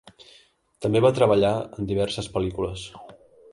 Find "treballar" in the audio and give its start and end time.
1.19-1.53